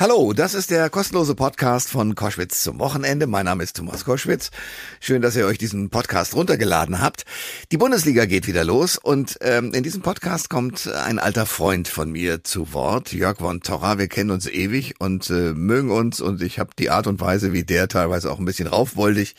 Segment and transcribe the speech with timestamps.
[0.00, 3.26] Hallo, das ist der kostenlose Podcast von Koschwitz zum Wochenende.
[3.26, 4.52] Mein Name ist Thomas Koschwitz.
[5.00, 7.24] Schön, dass ihr euch diesen Podcast runtergeladen habt.
[7.72, 12.12] Die Bundesliga geht wieder los und ähm, in diesem Podcast kommt ein alter Freund von
[12.12, 13.98] mir zu Wort, Jörg von Torra.
[13.98, 17.52] Wir kennen uns ewig und äh, mögen uns und ich habe die Art und Weise,
[17.52, 19.34] wie der teilweise auch ein bisschen raufwoldig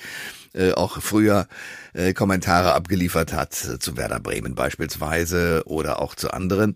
[0.54, 1.48] äh, auch früher
[1.94, 6.76] äh, Kommentare abgeliefert hat, äh, zu Werder Bremen beispielsweise oder auch zu anderen.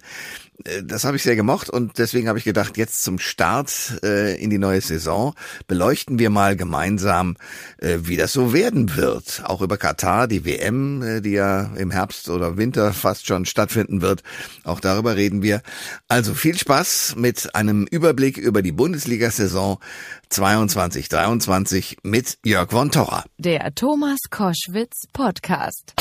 [0.65, 4.41] Äh, das habe ich sehr gemocht und deswegen habe ich gedacht, jetzt zum Start äh,
[4.41, 5.33] in die neue Saison
[5.67, 7.35] beleuchten wir mal gemeinsam,
[7.77, 9.43] äh, wie das so werden wird.
[9.45, 14.01] Auch über Katar, die WM, äh, die ja im Herbst oder Winter fast schon stattfinden
[14.01, 14.23] wird.
[14.63, 15.61] Auch darüber reden wir.
[16.07, 19.79] Also viel Spaß mit einem Überblick über die Bundesliga-Saison
[20.29, 23.23] 22, 23 mit Jörg von Torra.
[23.37, 25.93] Der Thomas Koschwitz Podcast.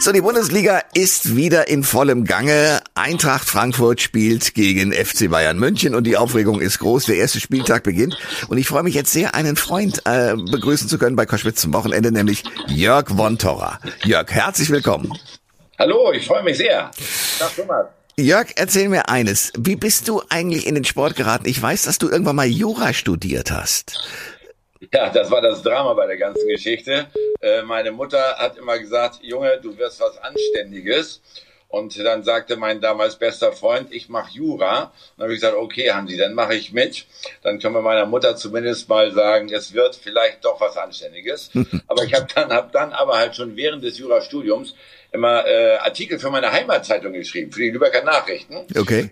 [0.00, 2.80] So, die Bundesliga ist wieder in vollem Gange.
[2.94, 7.06] Eintracht Frankfurt spielt gegen FC Bayern München und die Aufregung ist groß.
[7.06, 8.16] Der erste Spieltag beginnt
[8.48, 11.72] und ich freue mich jetzt sehr, einen Freund äh, begrüßen zu können bei Koschwitz zum
[11.72, 13.78] Wochenende, nämlich Jörg von Torra.
[14.04, 15.12] Jörg, herzlich willkommen.
[15.78, 16.90] Hallo, ich freue mich sehr.
[17.38, 17.86] Tag, Thomas.
[18.18, 19.52] Jörg, erzähl mir eines.
[19.58, 21.46] Wie bist du eigentlich in den Sport geraten?
[21.46, 24.08] Ich weiß, dass du irgendwann mal Jura studiert hast.
[24.92, 27.06] Ja, das war das Drama bei der ganzen Geschichte.
[27.40, 31.20] Äh, meine Mutter hat immer gesagt, Junge, du wirst was Anständiges.
[31.68, 34.84] Und dann sagte mein damals bester Freund, ich mache Jura.
[34.84, 37.06] Und dann habe ich gesagt, okay, Hansi, dann mache ich mit.
[37.42, 41.50] Dann können wir meiner Mutter zumindest mal sagen, es wird vielleicht doch was Anständiges.
[41.88, 44.74] aber ich habe dann, hab dann aber halt schon während des Jurastudiums
[45.12, 48.66] immer äh, Artikel für meine Heimatzeitung geschrieben, für die Lübecker Nachrichten.
[48.76, 49.10] Okay.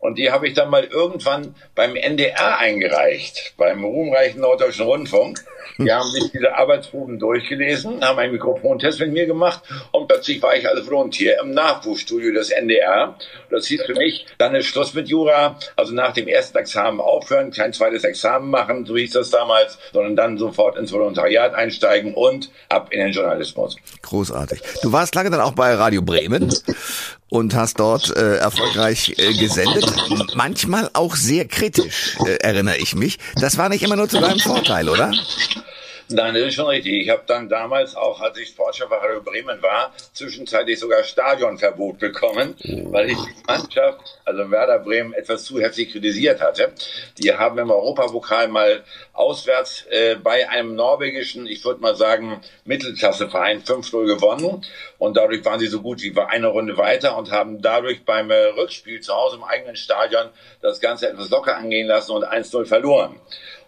[0.00, 5.44] Und die habe ich dann mal irgendwann beim NDR eingereicht, beim ruhmreichen Norddeutschen Rundfunk.
[5.78, 9.62] Die haben sich diese Arbeitsproben durchgelesen, haben einen Mikrofontest mit mir gemacht
[9.92, 13.14] und plötzlich war ich als Volontier im Nachwuchsstudio des NDR.
[13.50, 17.50] Das hieß für mich, dann ist Schluss mit Jura, also nach dem ersten Examen aufhören,
[17.50, 22.50] kein zweites Examen machen, so hieß das damals, sondern dann sofort ins Volontariat einsteigen und
[22.70, 23.76] ab in den Journalismus.
[24.00, 24.62] Großartig.
[24.82, 26.54] Du warst lange dann auch bei Radio Bremen
[27.30, 29.89] und hast dort äh, erfolgreich äh, gesendet.
[30.34, 33.18] Manchmal auch sehr kritisch, äh, erinnere ich mich.
[33.36, 35.12] Das war nicht immer nur zu deinem Vorteil, oder?
[36.12, 37.02] Nein, das ist schon richtig.
[37.02, 42.56] Ich habe dann damals auch, als ich Sportchef bei Bremen war, zwischenzeitlich sogar Stadionverbot bekommen,
[42.90, 46.72] weil ich die Mannschaft, also Werder Bremen, etwas zu heftig kritisiert hatte.
[47.18, 53.62] Die haben im Europapokal mal auswärts äh, bei einem norwegischen, ich würde mal sagen, Mittelklasseverein
[53.62, 54.64] 5-0 gewonnen.
[55.00, 58.48] Und dadurch waren sie so gut wie eine Runde weiter und haben dadurch beim äh,
[58.48, 60.28] Rückspiel zu Hause im eigenen Stadion
[60.60, 63.18] das Ganze etwas locker angehen lassen und 1-0 verloren.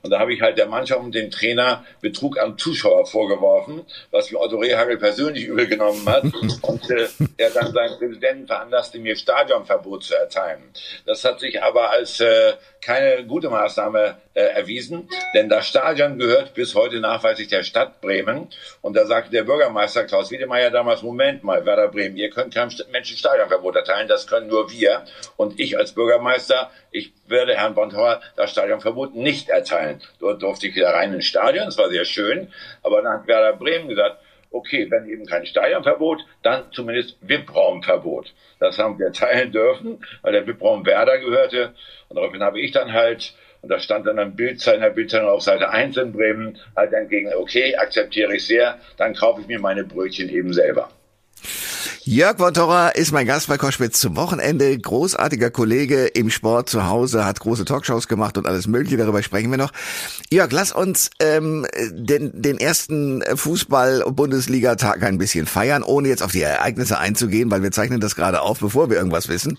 [0.03, 4.31] Und da habe ich halt der Mannschaft und dem Trainer Betrug am Zuschauer vorgeworfen, was
[4.31, 6.25] mir Otto Rehagel persönlich übel genommen hat.
[6.63, 10.63] und äh, er dann seinen Präsidenten veranlasste, mir Stadionverbot zu erteilen.
[11.07, 16.55] Das hat sich aber als äh, keine gute Maßnahme äh, erwiesen, denn das Stadion gehört
[16.55, 18.49] bis heute nachweislich der Stadt Bremen.
[18.81, 22.71] Und da sagte der Bürgermeister Klaus Wiedemeyer damals, Moment mal, Werder Bremen, ihr könnt keinem
[22.91, 25.05] Menschen Stadionverbot erteilen, das können nur wir.
[25.37, 30.01] Und ich als Bürgermeister, ich werde Herrn Bonthauer das Stadionverbot nicht erteilen.
[30.19, 32.53] Dort durfte ich wieder rein ins Stadion, das war sehr schön.
[32.83, 34.19] Aber dann hat Werder Bremen gesagt,
[34.53, 38.33] okay, wenn eben kein Stadionverbot, dann zumindest VIP-Raumverbot.
[38.59, 41.75] Das haben wir teilen dürfen, weil der VIP-Raum Werder gehörte.
[42.09, 45.43] Und daraufhin habe ich dann halt, und da stand dann ein Bild seiner Bildzeitung auf
[45.43, 49.85] Seite 1 in Bremen, halt entgegen, okay, akzeptiere ich sehr, dann kaufe ich mir meine
[49.85, 50.91] Brötchen eben selber.
[52.05, 54.77] Jörg Wotterer ist mein Gast bei Koschwitz zum Wochenende.
[54.77, 58.97] Großartiger Kollege im Sport zu Hause, hat große Talkshows gemacht und alles Mögliche.
[58.97, 59.73] Darüber sprechen wir noch.
[60.31, 66.43] Jörg, lass uns ähm, den, den ersten Fußball-Bundesliga-Tag ein bisschen feiern, ohne jetzt auf die
[66.43, 69.59] Ereignisse einzugehen, weil wir zeichnen das gerade auf, bevor wir irgendwas wissen.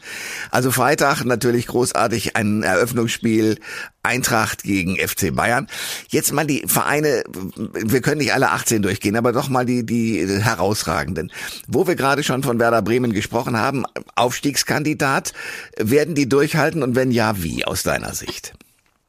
[0.51, 3.57] Also Freitag natürlich großartig ein Eröffnungsspiel
[4.05, 5.67] Eintracht gegen FC Bayern.
[6.09, 7.23] Jetzt mal die Vereine,
[7.55, 11.31] wir können nicht alle 18 durchgehen, aber doch mal die, die herausragenden.
[11.73, 13.85] Wo wir gerade schon von Werder Bremen gesprochen haben,
[14.15, 15.33] Aufstiegskandidat,
[15.77, 18.53] werden die durchhalten und wenn ja, wie aus deiner Sicht?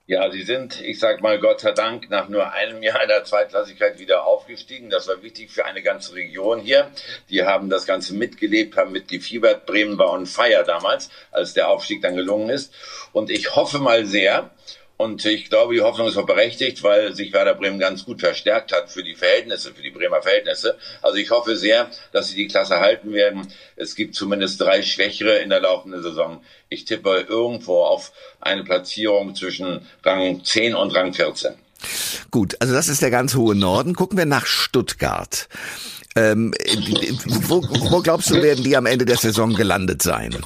[0.07, 3.25] Ja, sie sind, ich sag mal Gott sei Dank, nach nur einem Jahr in der
[3.25, 4.89] Zweitklassigkeit wieder aufgestiegen.
[4.89, 6.91] Das war wichtig für eine ganze Region hier.
[7.31, 9.67] Die haben das Ganze mitgelebt, haben mitgefiebert.
[9.67, 12.73] Bremen war on fire damals, als der Aufstieg dann gelungen ist.
[13.13, 14.51] Und ich hoffe mal sehr,
[14.97, 18.73] und ich glaube, die Hoffnung ist auch berechtigt, weil sich Werder Bremen ganz gut verstärkt
[18.73, 20.79] hat für die Verhältnisse, für die Bremer Verhältnisse.
[21.03, 23.53] Also ich hoffe sehr, dass sie die Klasse halten werden.
[23.75, 26.43] Es gibt zumindest drei Schwächere in der laufenden Saison.
[26.69, 31.55] Ich tippe irgendwo auf eine Platzierung zwischen Rang 10 und Rang 14.
[32.31, 33.95] Gut, also das ist der ganz hohe Norden.
[33.95, 35.49] Gucken wir nach Stuttgart.
[36.17, 36.55] Ähm,
[37.27, 40.37] wo, wo glaubst du, werden die am Ende der Saison gelandet sein?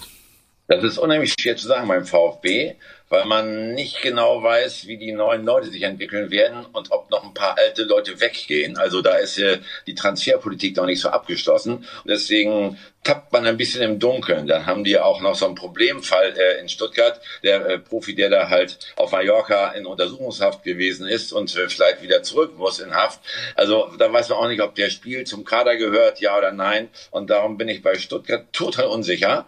[0.68, 2.74] Das ist unheimlich schwer zu sagen beim VfB,
[3.08, 7.24] weil man nicht genau weiß, wie die neuen Leute sich entwickeln werden und ob noch
[7.24, 8.76] ein paar alte Leute weggehen.
[8.76, 9.40] Also da ist
[9.86, 11.86] die Transferpolitik noch nicht so abgeschlossen.
[12.04, 14.46] Deswegen tappt man ein bisschen im Dunkeln.
[14.46, 18.28] Dann haben die auch noch so einen Problemfall äh, in Stuttgart, der äh, Profi, der
[18.28, 22.94] da halt auf Mallorca in Untersuchungshaft gewesen ist und äh, vielleicht wieder zurück muss in
[22.94, 23.20] Haft.
[23.54, 26.88] Also da weiß man auch nicht, ob der Spiel zum Kader gehört, ja oder nein.
[27.10, 29.46] Und darum bin ich bei Stuttgart total unsicher.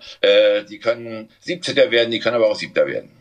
[0.71, 1.77] Die können 17.
[1.91, 2.75] werden, die können aber auch 7.
[2.75, 3.20] werden.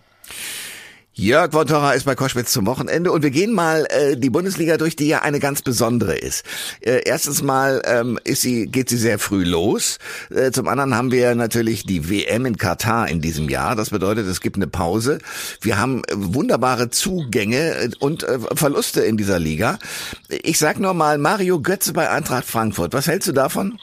[1.19, 4.95] Jörg Wontora ist bei Koschwitz zum Wochenende und wir gehen mal äh, die Bundesliga durch,
[4.95, 6.45] die ja eine ganz besondere ist.
[6.79, 9.97] Äh, erstens mal ähm, ist sie, geht sie sehr früh los.
[10.29, 13.75] Äh, zum anderen haben wir natürlich die WM in Katar in diesem Jahr.
[13.75, 15.17] Das bedeutet, es gibt eine Pause.
[15.59, 19.77] Wir haben äh, wunderbare Zugänge äh, und äh, Verluste in dieser Liga.
[20.29, 22.93] Ich sag nur mal Mario Götze bei Eintracht Frankfurt.
[22.93, 23.77] Was hältst du davon?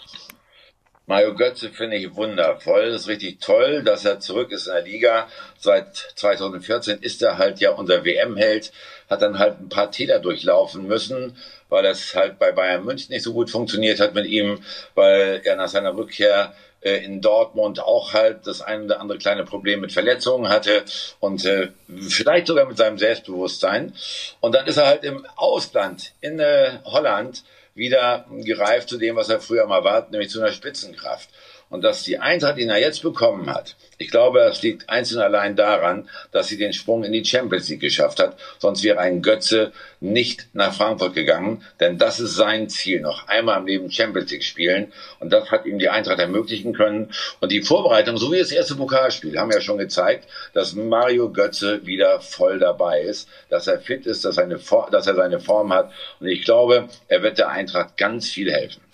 [1.08, 2.90] Mario Götze finde ich wundervoll.
[2.90, 5.28] Das ist richtig toll, dass er zurück ist in der Liga.
[5.56, 8.72] Seit 2014 ist er halt ja unser WM-Held,
[9.08, 11.36] hat dann halt ein paar Täler durchlaufen müssen,
[11.68, 14.62] weil das halt bei Bayern München nicht so gut funktioniert hat mit ihm,
[14.96, 19.44] weil er nach seiner Rückkehr äh, in Dortmund auch halt das ein oder andere kleine
[19.44, 20.84] Problem mit Verletzungen hatte
[21.20, 21.68] und äh,
[22.08, 23.94] vielleicht sogar mit seinem Selbstbewusstsein.
[24.40, 27.44] Und dann ist er halt im Ausland, in äh, Holland,
[27.76, 31.28] wieder gereift zu dem, was er früher mal war, nämlich zu einer Spitzenkraft.
[31.68, 35.56] Und dass die Eintracht, den er jetzt bekommen hat, ich glaube, das liegt einzeln allein
[35.56, 38.36] daran, dass sie den Sprung in die Champions League geschafft hat.
[38.58, 43.58] Sonst wäre ein Götze nicht nach Frankfurt gegangen, denn das ist sein Ziel, noch einmal
[43.58, 44.92] im Leben Champions League spielen.
[45.18, 47.10] Und das hat ihm die Eintracht ermöglichen können.
[47.40, 51.86] Und die Vorbereitung, so wie das erste Pokalspiel, haben ja schon gezeigt, dass Mario Götze
[51.86, 54.60] wieder voll dabei ist, dass er fit ist, dass, eine,
[54.90, 55.90] dass er seine Form hat.
[56.20, 58.85] Und ich glaube, er wird der Eintracht ganz viel helfen.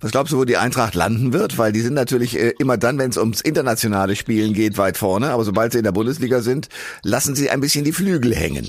[0.00, 1.58] Was glaubst du, wo die Eintracht landen wird?
[1.58, 5.30] Weil die sind natürlich äh, immer dann, wenn es ums internationale Spielen geht, weit vorne.
[5.30, 6.68] Aber sobald sie in der Bundesliga sind,
[7.02, 8.68] lassen sie ein bisschen die Flügel hängen.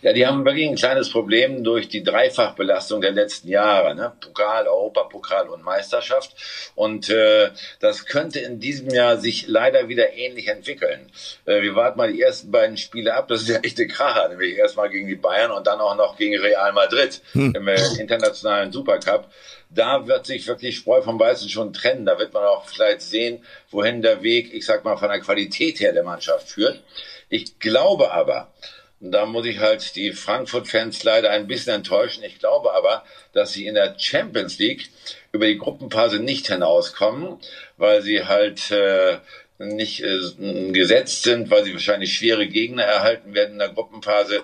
[0.00, 3.94] Ja, die haben wirklich ein kleines Problem durch die Dreifachbelastung der letzten Jahre.
[3.94, 4.12] Ne?
[4.20, 6.34] Pokal, Europapokal und Meisterschaft.
[6.74, 7.50] Und äh,
[7.80, 11.10] das könnte in diesem Jahr sich leider wieder ähnlich entwickeln.
[11.46, 13.28] Äh, wir warten mal die ersten beiden Spiele ab.
[13.28, 14.28] Das ist ja echte Kracher.
[14.28, 17.54] Nämlich erstmal gegen die Bayern und dann auch noch gegen Real Madrid hm.
[17.56, 19.28] im äh, internationalen Supercup
[19.70, 22.06] da wird sich wirklich Spreu vom Weißen schon trennen.
[22.06, 25.80] Da wird man auch vielleicht sehen, wohin der Weg, ich sag mal, von der Qualität
[25.80, 26.82] her der Mannschaft führt.
[27.28, 28.50] Ich glaube aber,
[29.00, 32.24] und da muss ich halt die Frankfurt-Fans leider ein bisschen enttäuschen.
[32.24, 34.90] Ich glaube aber, dass sie in der Champions League
[35.32, 37.38] über die Gruppenphase nicht hinauskommen,
[37.76, 39.18] weil sie halt äh,
[39.58, 44.42] nicht äh, gesetzt sind, weil sie wahrscheinlich schwere Gegner erhalten werden in der Gruppenphase.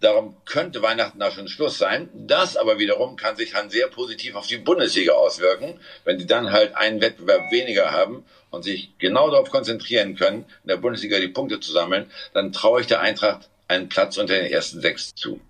[0.00, 2.08] Darum könnte Weihnachten da schon Schluss sein.
[2.14, 6.52] Das aber wiederum kann sich dann sehr positiv auf die Bundesliga auswirken, wenn sie dann
[6.52, 11.28] halt einen Wettbewerb weniger haben und sich genau darauf konzentrieren können, in der Bundesliga die
[11.28, 15.40] Punkte zu sammeln, dann traue ich der Eintracht einen Platz unter den ersten sechs zu.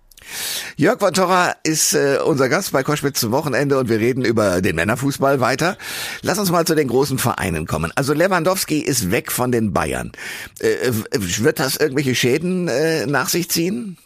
[0.77, 4.61] Jörg von Torra ist äh, unser Gast bei Koschwitz zum Wochenende und wir reden über
[4.61, 5.77] den Männerfußball weiter.
[6.21, 7.91] Lass uns mal zu den großen Vereinen kommen.
[7.95, 10.11] Also Lewandowski ist weg von den Bayern.
[10.59, 13.97] Äh, wird das irgendwelche Schäden äh, nach sich ziehen?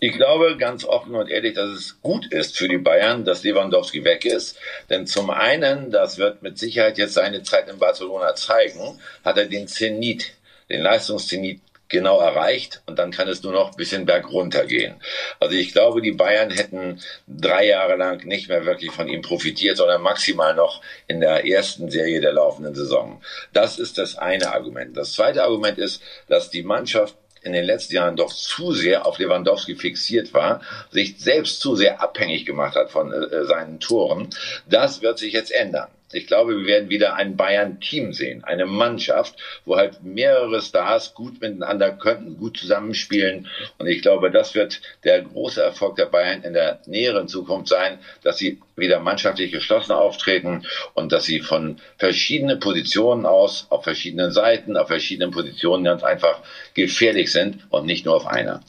[0.00, 4.02] Ich glaube ganz offen und ehrlich, dass es gut ist für die Bayern, dass Lewandowski
[4.02, 4.56] weg ist.
[4.90, 9.46] Denn zum einen, das wird mit Sicherheit jetzt seine Zeit in Barcelona zeigen, hat er
[9.46, 10.32] den Zenit,
[10.68, 11.60] den Leistungszenit
[11.92, 14.96] genau erreicht und dann kann es nur noch ein bisschen bergunter gehen.
[15.38, 19.76] Also ich glaube, die Bayern hätten drei Jahre lang nicht mehr wirklich von ihm profitiert,
[19.76, 23.22] sondern maximal noch in der ersten Serie der laufenden Saison.
[23.52, 24.96] Das ist das eine Argument.
[24.96, 29.18] Das zweite Argument ist, dass die Mannschaft in den letzten Jahren doch zu sehr auf
[29.18, 34.30] Lewandowski fixiert war, sich selbst zu sehr abhängig gemacht hat von äh, seinen Toren.
[34.66, 35.88] Das wird sich jetzt ändern.
[36.14, 41.40] Ich glaube, wir werden wieder ein Bayern-Team sehen, eine Mannschaft, wo halt mehrere Stars gut
[41.40, 43.48] miteinander könnten, gut zusammenspielen.
[43.78, 47.98] Und ich glaube, das wird der große Erfolg der Bayern in der näheren Zukunft sein,
[48.22, 50.64] dass sie wieder mannschaftlich geschlossen auftreten
[50.94, 56.40] und dass sie von verschiedenen Positionen aus, auf verschiedenen Seiten, auf verschiedenen Positionen ganz einfach
[56.74, 58.62] gefährlich sind und nicht nur auf einer.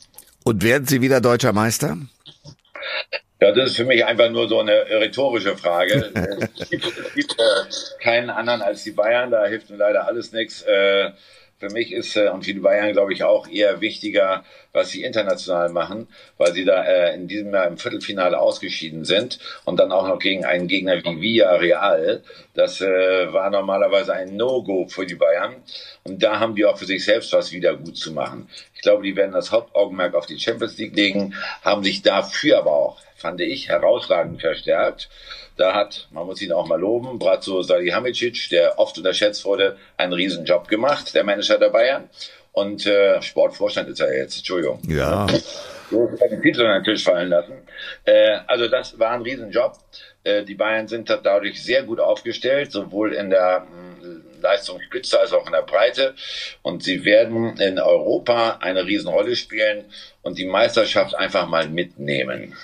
[0.43, 1.97] Und werden sie wieder deutscher Meister?
[3.43, 6.13] Ja, das ist für mich einfach nur so eine rhetorische Frage.
[6.57, 10.31] es gibt, es gibt äh, keinen anderen als die Bayern, da hilft mir leider alles
[10.31, 10.61] nichts.
[10.61, 11.11] Äh,
[11.59, 15.03] für mich ist äh, und für die Bayern, glaube ich, auch eher wichtiger, was sie
[15.03, 16.07] international machen,
[16.37, 20.19] weil sie da äh, in diesem Jahr im Viertelfinale ausgeschieden sind und dann auch noch
[20.19, 22.23] gegen einen Gegner wie Villarreal.
[22.53, 25.55] Das äh, war normalerweise ein No-Go für die Bayern.
[26.03, 28.49] Und da haben die auch für sich selbst was wieder gut zu machen.
[28.83, 32.73] Ich glaube, die werden das Hauptaugenmerk auf die Champions League legen, haben sich dafür aber
[32.73, 35.09] auch, fand ich, herausragend verstärkt.
[35.55, 40.11] Da hat, man muss ihn auch mal loben, Bratzo Salihamidzic, der oft unterschätzt wurde, einen
[40.11, 42.09] Riesenjob gemacht, der Manager der Bayern.
[42.51, 44.81] Und äh, Sportvorstand ist er jetzt, Entschuldigung.
[44.85, 45.27] Ja.
[45.89, 47.53] So den Titel Tisch fallen lassen.
[48.03, 49.77] Äh, also das war ein Riesenjob.
[50.25, 53.92] Äh, die Bayern sind dadurch sehr gut aufgestellt, sowohl in der äh,
[54.43, 56.13] Leistungsspitze als auch in der Breite.
[56.61, 59.85] Und sie werden in Europa eine Riesenrolle spielen
[60.21, 62.55] und die Meisterschaft einfach mal mitnehmen.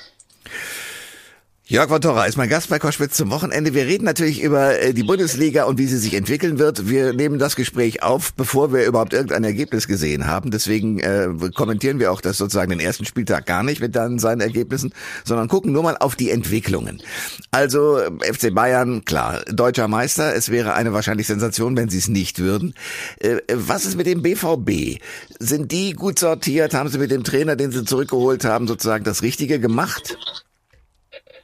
[1.72, 3.76] Jörg von Torra ist mein Gast bei Koschwitz zum Wochenende.
[3.76, 6.90] Wir reden natürlich über äh, die Bundesliga und wie sie sich entwickeln wird.
[6.90, 10.50] Wir nehmen das Gespräch auf, bevor wir überhaupt irgendein Ergebnis gesehen haben.
[10.50, 14.42] Deswegen äh, kommentieren wir auch das sozusagen den ersten Spieltag gar nicht mit dann seinen
[14.42, 17.04] Ergebnissen, sondern gucken nur mal auf die Entwicklungen.
[17.52, 20.36] Also FC Bayern, klar, deutscher Meister.
[20.36, 22.74] Es wäre eine wahrscheinlich Sensation, wenn sie es nicht würden.
[23.20, 25.04] Äh, was ist mit dem BVB?
[25.38, 26.74] Sind die gut sortiert?
[26.74, 30.18] Haben sie mit dem Trainer, den sie zurückgeholt haben, sozusagen das Richtige gemacht?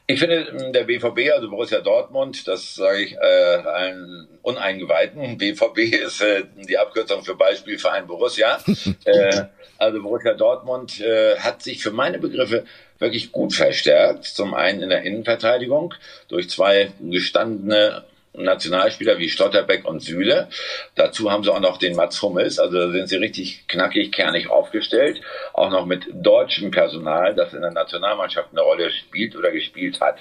[0.08, 6.20] Ich finde, der BVB, also Borussia Dortmund, das sage ich äh, allen Uneingeweihten, BVB ist
[6.20, 8.58] äh, die Abkürzung für Beispielverein Borussia.
[9.04, 9.42] äh,
[9.78, 12.64] also Borussia Dortmund äh, hat sich für meine Begriffe
[13.00, 14.24] wirklich gut verstärkt.
[14.24, 15.92] Zum einen in der Innenverteidigung
[16.28, 18.04] durch zwei gestandene
[18.36, 20.48] Nationalspieler wie Stotterbeck und Süle.
[20.94, 24.50] Dazu haben sie auch noch den Mats Hummels, also da sind sie richtig knackig, kernig
[24.50, 25.20] aufgestellt.
[25.52, 30.18] Auch noch mit deutschem Personal, das in der Nationalmannschaft eine Rolle spielt oder gespielt hat.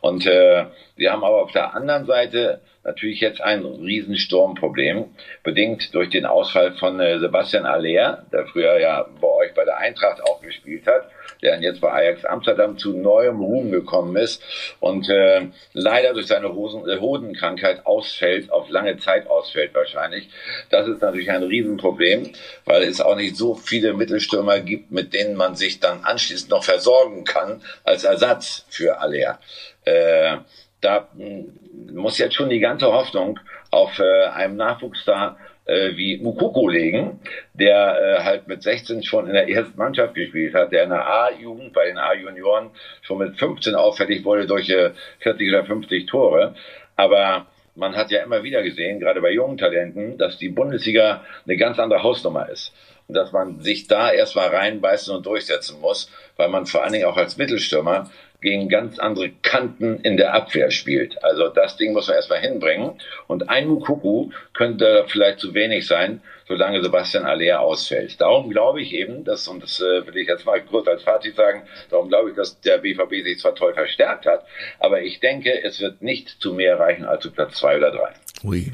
[0.00, 0.66] Und äh,
[0.96, 5.06] wir haben aber auf der anderen Seite natürlich jetzt ein Riesensturmproblem,
[5.42, 9.78] bedingt durch den Ausfall von äh, Sebastian Aller, der früher ja bei euch bei der
[9.78, 11.10] Eintracht auch gespielt hat
[11.44, 14.42] der jetzt bei Ajax Amsterdam zu neuem Ruhm gekommen ist
[14.80, 15.42] und äh,
[15.74, 20.28] leider durch seine Hosen, äh, Hodenkrankheit ausfällt, auf lange Zeit ausfällt wahrscheinlich.
[20.70, 22.32] Das ist natürlich ein Riesenproblem,
[22.64, 26.64] weil es auch nicht so viele Mittelstürmer gibt, mit denen man sich dann anschließend noch
[26.64, 29.38] versorgen kann als Ersatz für Aller.
[29.84, 30.38] Äh,
[30.84, 31.52] da hm,
[31.92, 33.38] muss jetzt schon die ganze Hoffnung
[33.70, 37.20] auf äh, einem Nachwuchsstar äh, wie Mukoko legen,
[37.54, 41.06] der äh, halt mit 16 schon in der ersten Mannschaft gespielt hat, der in der
[41.06, 42.70] A-Jugend bei den A-Junioren
[43.02, 46.54] schon mit 15 auffällig wurde durch äh, 40 oder 50 Tore.
[46.96, 51.56] Aber man hat ja immer wieder gesehen, gerade bei jungen Talenten, dass die Bundesliga eine
[51.56, 52.72] ganz andere Hausnummer ist.
[53.08, 57.04] Und dass man sich da erstmal reinbeißen und durchsetzen muss, weil man vor allen Dingen
[57.04, 58.10] auch als Mittelstürmer
[58.44, 61.24] gegen ganz andere Kanten in der Abwehr spielt.
[61.24, 62.92] Also das Ding muss man erstmal hinbringen.
[63.26, 68.20] Und ein Mukuku könnte vielleicht zu wenig sein, solange Sebastian Aller ausfällt.
[68.20, 71.36] Darum glaube ich eben, dass, und das äh, will ich jetzt mal kurz als Fazit
[71.36, 74.44] sagen, darum glaube ich, dass der BVB sich zwar toll verstärkt hat,
[74.78, 78.12] aber ich denke, es wird nicht zu mehr reichen als zu Platz zwei oder drei.
[78.44, 78.70] Ui.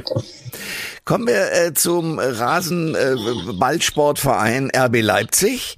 [1.04, 5.76] Kommen wir äh, zum Rasenballsportverein äh, RB Leipzig.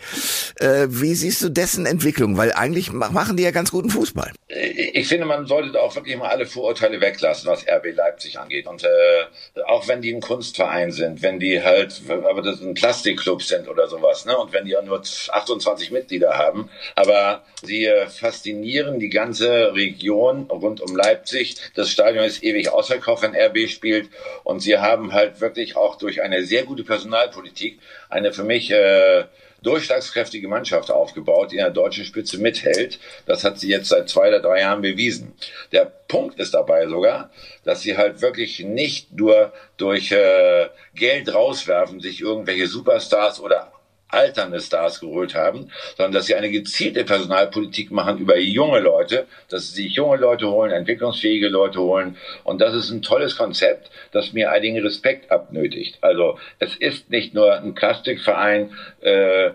[0.56, 2.38] Äh, wie siehst du dessen Entwicklung?
[2.38, 4.32] Weil eigentlich machen die ja ganz guten Fußball.
[4.48, 8.66] Ich finde, man sollte auch wirklich mal alle Vorurteile weglassen, was RB Leipzig angeht.
[8.66, 9.24] Und äh,
[9.66, 13.88] auch wenn die ein Kunstverein sind, wenn die halt, aber das ein Plastikclub sind oder
[13.88, 14.34] sowas, ne?
[14.36, 20.46] Und wenn die auch nur 28 Mitglieder haben, aber sie äh, faszinieren die ganze Region
[20.50, 21.56] rund um Leipzig.
[21.74, 24.10] Das Stadion ist ewig ausverkauft, wenn RB spielt gespielt
[24.44, 29.24] und sie haben halt wirklich auch durch eine sehr gute Personalpolitik eine für mich äh,
[29.62, 32.98] durchschlagskräftige Mannschaft aufgebaut, die in der deutschen Spitze mithält.
[33.26, 35.34] Das hat sie jetzt seit zwei oder drei Jahren bewiesen.
[35.70, 37.30] Der Punkt ist dabei sogar,
[37.64, 43.71] dass sie halt wirklich nicht nur durch äh, Geld rauswerfen, sich irgendwelche Superstars oder
[44.12, 49.68] alternde Stars geholt haben, sondern dass sie eine gezielte Personalpolitik machen über junge Leute, dass
[49.68, 52.16] sie sich junge Leute holen, entwicklungsfähige Leute holen.
[52.44, 55.98] Und das ist ein tolles Konzept, das mir einigen Respekt abnötigt.
[56.00, 59.50] Also es ist nicht nur ein Plastikverein, äh,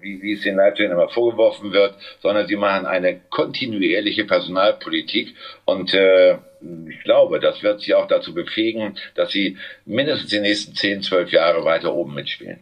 [0.00, 5.92] wie, wie es den Leipzig immer vorgeworfen wird, sondern sie machen eine kontinuierliche Personalpolitik und
[5.92, 6.38] äh,
[6.88, 11.32] ich glaube, das wird sie auch dazu befähigen, dass sie mindestens die nächsten 10, 12
[11.32, 12.60] Jahre weiter oben mitspielen.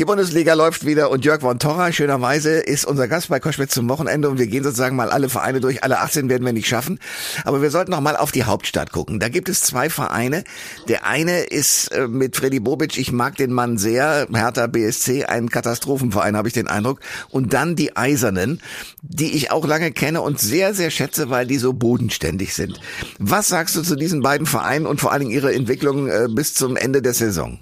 [0.00, 3.86] Die Bundesliga läuft wieder und Jörg von Torra, schönerweise, ist unser Gast bei Koschwitz zum
[3.90, 5.84] Wochenende und wir gehen sozusagen mal alle Vereine durch.
[5.84, 6.98] Alle 18 werden wir nicht schaffen.
[7.44, 9.20] Aber wir sollten noch mal auf die Hauptstadt gucken.
[9.20, 10.44] Da gibt es zwei Vereine.
[10.88, 15.50] Der eine ist äh, mit Freddy Bobic, ich mag den Mann sehr, Hertha BSC, ein
[15.50, 17.00] Katastrophenverein, habe ich den Eindruck.
[17.28, 18.62] Und dann die Eisernen,
[19.02, 22.80] die ich auch lange kenne und sehr, sehr schätze, weil die so bodenständig sind.
[23.18, 26.54] Was sagst du zu diesen beiden Vereinen und vor allen Dingen ihrer Entwicklung äh, bis
[26.54, 27.58] zum Ende der Saison?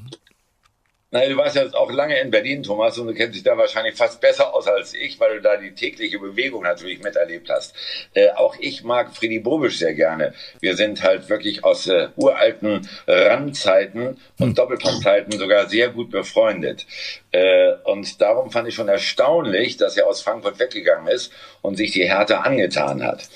[1.11, 3.95] Naja, du warst ja auch lange in Berlin, Thomas, und du kennst dich da wahrscheinlich
[3.95, 7.75] fast besser aus als ich, weil du da die tägliche Bewegung natürlich miterlebt hast.
[8.13, 10.35] Äh, auch ich mag Friedi Bobisch sehr gerne.
[10.61, 16.87] Wir sind halt wirklich aus äh, uralten Randzeiten und Doppelpackzeiten sogar sehr gut befreundet.
[17.31, 21.31] Äh, und darum fand ich schon erstaunlich, dass er aus Frankfurt weggegangen ist
[21.61, 23.29] und sich die Härte angetan hat.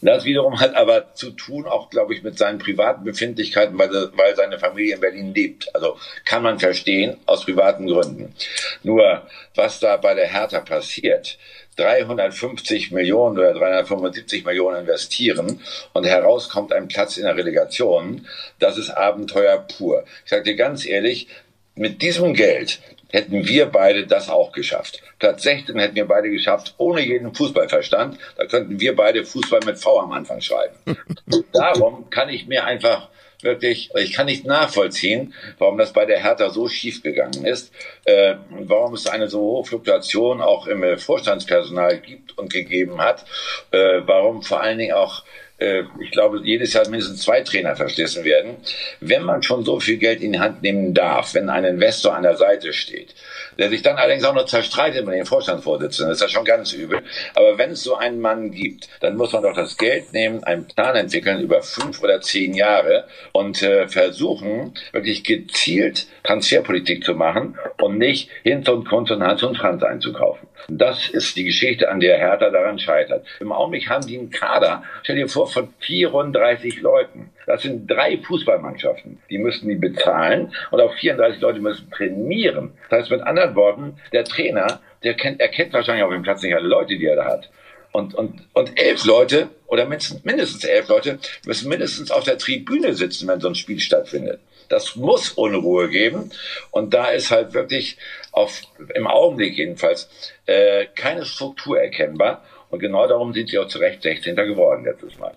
[0.00, 4.58] Das wiederum hat aber zu tun, auch glaube ich, mit seinen privaten Befindlichkeiten, weil, seine
[4.58, 5.74] Familie in Berlin lebt.
[5.74, 8.34] Also kann man verstehen, aus privaten Gründen.
[8.82, 9.22] Nur,
[9.54, 11.38] was da bei der Hertha passiert,
[11.76, 15.60] 350 Millionen oder 375 Millionen investieren
[15.92, 18.26] und herauskommt ein Platz in der Relegation,
[18.58, 20.04] das ist Abenteuer pur.
[20.24, 21.28] Ich sage dir ganz ehrlich,
[21.74, 22.80] mit diesem Geld
[23.14, 25.00] hätten wir beide das auch geschafft.
[25.20, 28.18] Platz 16 hätten wir beide geschafft, ohne jeden Fußballverstand.
[28.36, 30.74] Da könnten wir beide Fußball mit V am Anfang schreiben.
[31.52, 33.08] darum kann ich mir einfach
[33.40, 37.72] wirklich, ich kann nicht nachvollziehen, warum das bei der Hertha so schief gegangen ist,
[38.04, 43.24] äh, warum es eine so hohe Fluktuation auch im Vorstandspersonal gibt und gegeben hat,
[43.70, 45.22] äh, warum vor allen Dingen auch
[45.58, 48.56] ich glaube, jedes Jahr mindestens zwei Trainer verschlissen werden.
[49.00, 52.24] Wenn man schon so viel Geld in die Hand nehmen darf, wenn ein Investor an
[52.24, 53.14] der Seite steht,
[53.58, 56.72] der sich dann allerdings auch noch zerstreitet mit den Vorstandsvorsitzenden, das ist ja schon ganz
[56.72, 57.02] übel.
[57.34, 60.66] Aber wenn es so einen Mann gibt, dann muss man doch das Geld nehmen, einen
[60.66, 67.56] Plan entwickeln über fünf oder zehn Jahre und äh, versuchen, wirklich gezielt Transferpolitik zu machen
[67.80, 70.48] und nicht Hinz und Kunst und Hans und Franz einzukaufen.
[70.68, 73.26] Das ist die Geschichte, an der Hertha daran scheitert.
[73.40, 77.13] Im Augenblick haben die einen Kader, stell dir vor, von 34 Leuten.
[77.54, 79.20] Das sind drei Fußballmannschaften.
[79.30, 82.72] Die müssen die bezahlen und auch 34 Leute müssen trainieren.
[82.90, 86.42] Das heißt mit anderen Worten, der Trainer, der kennt, er kennt wahrscheinlich auf dem Platz
[86.42, 87.50] nicht alle Leute, die er da hat.
[87.92, 93.28] Und, und, und elf Leute oder mindestens, elf Leute müssen mindestens auf der Tribüne sitzen,
[93.28, 94.40] wenn so ein Spiel stattfindet.
[94.68, 96.30] Das muss Unruhe geben.
[96.72, 97.98] Und da ist halt wirklich
[98.32, 98.62] auf,
[98.96, 100.10] im Augenblick jedenfalls
[100.46, 102.44] äh, keine Struktur erkennbar.
[102.70, 104.34] Und genau darum sind sie auch zu Recht 16.
[104.34, 105.36] geworden letztes Mal.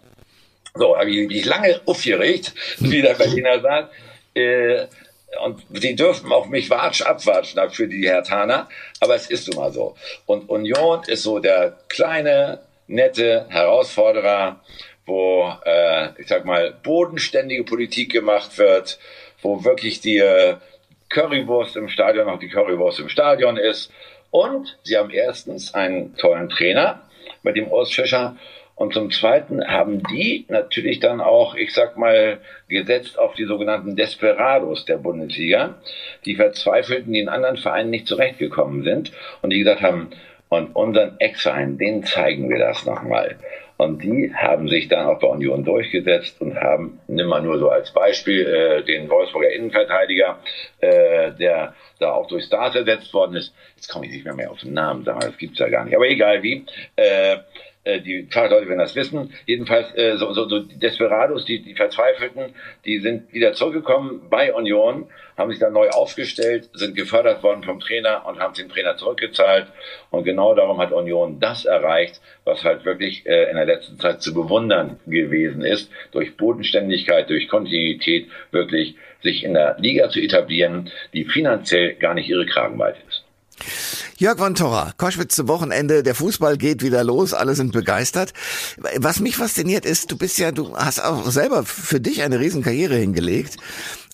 [0.75, 3.93] So, habe ich mich lange aufgeregt, wie der Berliner sagt.
[4.33, 4.87] Äh,
[5.43, 8.69] und sie dürfen auch mich watsch abwatschen für die Hertaner,
[9.01, 9.95] aber es ist nun mal so.
[10.25, 14.61] Und Union ist so der kleine, nette Herausforderer,
[15.05, 18.99] wo, äh, ich sag mal, bodenständige Politik gemacht wird,
[19.41, 20.55] wo wirklich die äh,
[21.09, 23.91] Currywurst im Stadion noch die Currywurst im Stadion ist.
[24.31, 27.01] Und sie haben erstens einen tollen Trainer
[27.43, 28.35] mit dem Urs Fischer.
[28.77, 32.37] Und zum Zweiten haben die natürlich dann auch, ich sag mal,
[32.69, 35.75] gesetzt auf die sogenannten Desperados der Bundesliga,
[36.25, 39.11] die Verzweifelten, die in anderen Vereinen nicht zurechtgekommen sind
[39.41, 40.11] und die gesagt haben,
[40.49, 43.37] und unseren Ex-Verein, den zeigen wir das nochmal.
[43.77, 47.69] Und die haben sich dann auch bei Union durchgesetzt und haben, nimm mal nur so
[47.69, 50.39] als Beispiel, äh, den Wolfsburger Innenverteidiger,
[50.79, 53.53] äh, der da auch durch Stars ersetzt worden ist.
[53.75, 55.95] Jetzt komme ich nicht mehr, mehr auf den Namen, das gibt's ja gar nicht.
[55.95, 56.65] Aber egal wie.
[56.95, 57.37] Äh,
[57.87, 59.33] äh, die Fachleute werden das wissen.
[59.45, 62.53] Jedenfalls äh, so, so, so die Desperados, die, die Verzweifelten,
[62.85, 67.79] die sind wieder zurückgekommen bei Union, haben sich dann neu aufgestellt, sind gefördert worden vom
[67.79, 69.67] Trainer und haben den Trainer zurückgezahlt.
[70.09, 74.21] Und genau darum hat Union das erreicht, was halt wirklich äh, in der letzten Zeit
[74.21, 80.91] zu bewundern gewesen ist, durch Bodenständigkeit, durch Kontinuität wirklich sich in der Liga zu etablieren,
[81.13, 83.06] die finanziell gar nicht ihre Kragenweite ist.
[84.17, 88.33] Jörg von Torra, Koschwitz zum Wochenende, der Fußball geht wieder los, alle sind begeistert.
[88.97, 92.95] Was mich fasziniert ist, du bist ja, du hast auch selber für dich eine Riesenkarriere
[92.95, 93.57] hingelegt.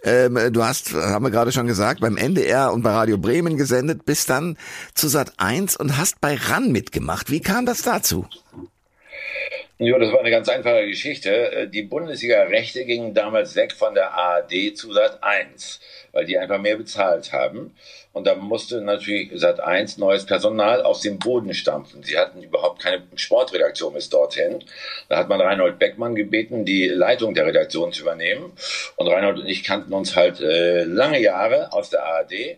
[0.04, 4.06] Ähm, du hast, haben wir gerade schon gesagt, beim NDR und bei Radio Bremen gesendet,
[4.06, 4.58] bist dann
[4.94, 7.32] zu Sat 1 und hast bei RAN mitgemacht.
[7.32, 8.28] Wie kam das dazu?
[9.80, 11.52] Ja, das war eine ganz einfache Geschichte.
[11.52, 15.80] Äh, die Bundesliga-Rechte gingen damals weg von der ARD zu Sat 1,
[16.12, 17.74] weil die einfach mehr bezahlt haben.
[18.14, 22.04] Und da musste natürlich Sat 1 neues Personal aus dem Boden stampfen.
[22.04, 24.64] Sie hatten überhaupt keine Sportredaktion bis dorthin.
[25.10, 28.54] Da hat man Reinhold Beckmann gebeten, die Leitung der Redaktion zu übernehmen.
[28.98, 32.58] Und Reinhold und ich kannten uns halt äh, lange Jahre aus der ARD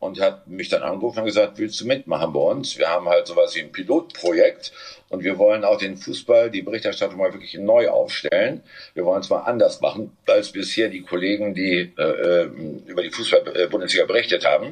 [0.00, 2.78] und hat mich dann angerufen und gesagt, willst du mitmachen bei uns?
[2.78, 4.72] Wir haben halt sowas wie ein Pilotprojekt
[5.10, 8.62] und wir wollen auch den Fußball, die Berichterstattung mal wirklich neu aufstellen.
[8.94, 12.50] Wir wollen es mal anders machen als bisher die Kollegen, die äh, äh
[12.86, 14.70] über die Fußball-Bundesliga berichtet haben.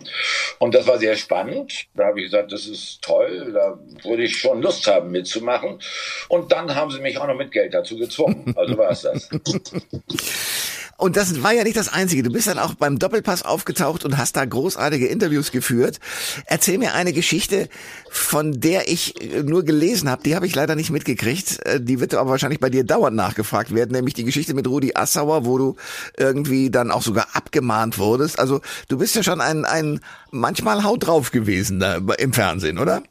[0.59, 1.87] Und das war sehr spannend.
[1.95, 3.53] Da habe ich gesagt, das ist toll.
[3.53, 5.81] Da würde ich schon Lust haben mitzumachen.
[6.29, 8.55] Und dann haben sie mich auch noch mit Geld dazu gezwungen.
[8.57, 9.29] Also war es das.
[10.99, 12.25] Und das war ja nicht das Einzige.
[12.25, 16.01] Du bist dann auch beim Doppelpass aufgetaucht und hast da großartige Interviews geführt.
[16.45, 17.69] Erzähl mir eine Geschichte,
[18.11, 20.25] von der ich nur gelesen habe.
[20.25, 21.65] Die habe ich leider nicht mitgekriegt.
[21.65, 24.97] Äh, die wird aber wahrscheinlich bei dir dauernd nachgefragt werden, nämlich die Geschichte mit Rudi
[24.97, 25.77] Assauer, wo du
[26.17, 28.41] irgendwie dann auch sogar abgemahnt wurdest.
[28.41, 30.01] Also du bist ja schon ein, ein
[30.33, 33.05] manchmal haut drauf gewesen da im Fernsehen, oder?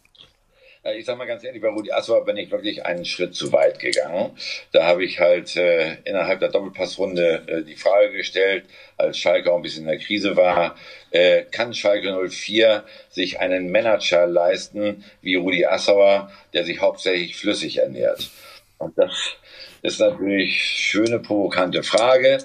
[0.96, 3.80] Ich sag mal ganz ehrlich, bei Rudi Assauer bin ich wirklich einen Schritt zu weit
[3.80, 4.32] gegangen.
[4.72, 8.66] Da habe ich halt äh, innerhalb der Doppelpassrunde äh, die Frage gestellt,
[8.98, 10.76] als Schalke auch ein bisschen in der Krise war,
[11.12, 17.78] äh, kann Schalke 04 sich einen Manager leisten wie Rudi Assauer, der sich hauptsächlich flüssig
[17.78, 18.30] ernährt?
[18.78, 19.12] Und das
[19.82, 22.40] ist natürlich schöne, provokante Frage.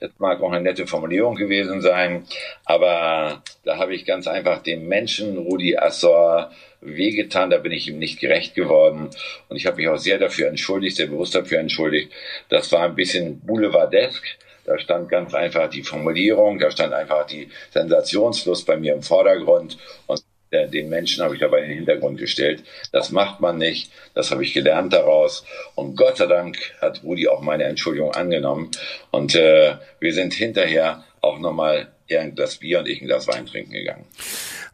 [0.00, 2.26] Es mag auch eine nette Formulierung gewesen sein,
[2.64, 6.50] aber da habe ich ganz einfach dem Menschen Rudi Assauer
[6.84, 9.10] wehgetan, da bin ich ihm nicht gerecht geworden
[9.48, 12.12] und ich habe mich auch sehr dafür entschuldigt, sehr bewusst dafür entschuldigt.
[12.48, 14.22] Das war ein bisschen boulevardesk.
[14.66, 19.76] Da stand ganz einfach die Formulierung, da stand einfach die Sensationslust bei mir im Vordergrund
[20.06, 22.62] und den Menschen habe ich dabei in den Hintergrund gestellt.
[22.92, 23.90] Das macht man nicht.
[24.14, 25.44] Das habe ich gelernt daraus.
[25.74, 28.70] Und Gott sei Dank hat Rudi auch meine Entschuldigung angenommen.
[29.10, 31.88] Und äh, wir sind hinterher auch nochmal
[32.36, 34.04] das Bier und ich ein Glas Wein trinken gegangen.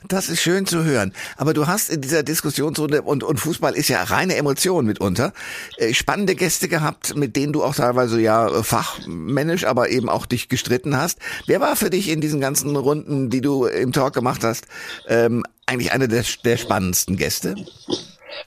[0.09, 1.13] Das ist schön zu hören.
[1.37, 5.33] Aber du hast in dieser Diskussionsrunde, und, und Fußball ist ja reine Emotion mitunter,
[5.77, 10.27] äh, spannende Gäste gehabt, mit denen du auch teilweise ja äh, fachmännisch, aber eben auch
[10.27, 11.19] dich gestritten hast.
[11.47, 14.67] Wer war für dich in diesen ganzen Runden, die du im Talk gemacht hast,
[15.07, 17.55] ähm, eigentlich einer der, der spannendsten Gäste?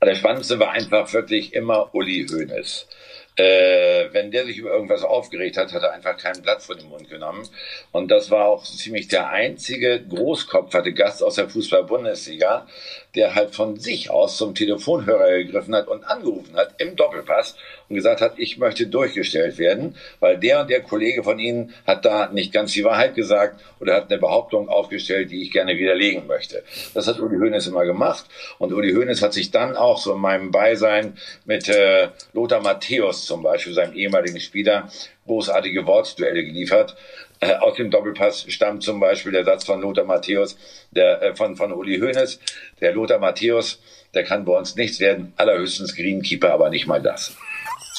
[0.01, 2.87] Der spannendste war einfach wirklich immer Uli Hoeneß.
[3.35, 6.87] Äh, wenn der sich über irgendwas aufgeregt hat, hat er einfach kein Blatt vor den
[6.87, 7.47] Mund genommen.
[7.91, 12.67] Und das war auch ziemlich der einzige Großkopf, hatte Gast aus der Fußball-Bundesliga,
[13.15, 17.55] der halt von sich aus zum Telefonhörer gegriffen hat und angerufen hat im Doppelpass
[17.87, 22.05] und gesagt hat, ich möchte durchgestellt werden, weil der und der Kollege von Ihnen hat
[22.05, 26.25] da nicht ganz die Wahrheit gesagt oder hat eine Behauptung aufgestellt, die ich gerne widerlegen
[26.27, 26.63] möchte.
[26.93, 28.25] Das hat Uli Hoeneß immer gemacht
[28.57, 33.25] und Uli Hoeneß hat sich dann auch so in meinem Beisein mit äh, Lothar Matthäus
[33.25, 34.89] zum Beispiel, seinem ehemaligen Spieler,
[35.25, 36.95] großartige Wortduelle geliefert.
[37.43, 40.55] Äh, aus dem Doppelpass stammt zum Beispiel der Satz von Lothar Matthäus,
[40.91, 42.39] der, äh, von, von Uli Hoeneß.
[42.79, 43.81] Der Lothar Matthäus,
[44.13, 47.35] der kann bei uns nichts werden, allerhöchstens Greenkeeper, aber nicht mal das.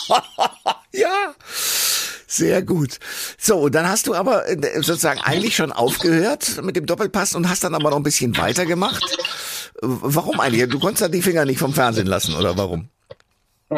[0.92, 1.34] ja.
[2.26, 2.98] Sehr gut.
[3.36, 7.64] So, dann hast du aber äh, sozusagen eigentlich schon aufgehört mit dem Doppelpass und hast
[7.64, 9.04] dann aber noch ein bisschen weitergemacht.
[9.82, 10.70] Warum eigentlich?
[10.70, 12.88] Du konntest da die Finger nicht vom Fernsehen lassen, oder warum?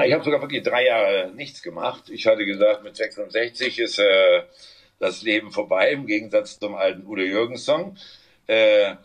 [0.04, 2.04] Ich habe sogar wirklich drei Jahre nichts gemacht.
[2.08, 4.42] Ich hatte gesagt, mit 66 ist äh,
[4.98, 7.96] das Leben vorbei, im Gegensatz zum alten Udo Jürgens-Song.
[8.46, 8.96] Äh,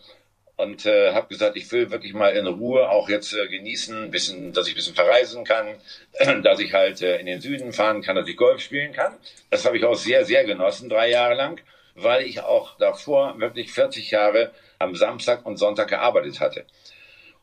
[0.61, 4.53] und äh, habe gesagt, ich will wirklich mal in Ruhe auch jetzt äh, genießen, bisschen,
[4.53, 5.67] dass ich ein bisschen verreisen kann,
[6.13, 9.15] äh, dass ich halt äh, in den Süden fahren kann, dass ich Golf spielen kann.
[9.49, 11.59] Das habe ich auch sehr, sehr genossen, drei Jahre lang,
[11.95, 16.65] weil ich auch davor wirklich 40 Jahre am Samstag und Sonntag gearbeitet hatte.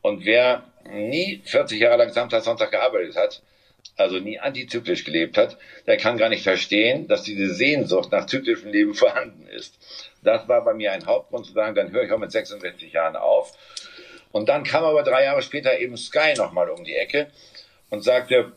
[0.01, 3.41] Und wer nie 40 Jahre lang Samstag, Sonntag gearbeitet hat,
[3.99, 8.71] also nie antizyklisch gelebt hat, der kann gar nicht verstehen, dass diese Sehnsucht nach zyklischem
[8.71, 9.77] Leben vorhanden ist.
[10.23, 13.15] Das war bei mir ein Hauptgrund zu sagen, dann höre ich auch mit 66 Jahren
[13.15, 13.51] auf.
[14.31, 17.27] Und dann kam aber drei Jahre später eben Sky nochmal um die Ecke
[17.89, 18.53] und sagte,